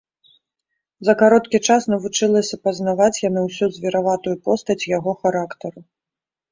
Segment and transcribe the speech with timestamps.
[1.09, 5.79] За кароткі час навучылася пазнаваць яна ўсю звераватую простасць яго характару.